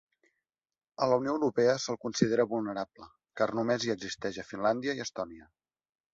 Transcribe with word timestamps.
A 1.05 1.09
la 1.11 1.19
Unió 1.21 1.35
Europea 1.39 1.75
se'l 1.83 1.99
considera 2.05 2.47
vulnerable, 2.55 3.07
car 3.43 3.49
només 3.61 3.87
hi 3.89 3.93
existeix 3.97 4.43
a 4.43 4.49
Finlàndia 4.55 4.99
i 5.01 5.07
Estònia. 5.09 5.49